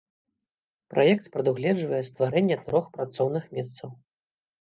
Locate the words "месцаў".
3.59-3.93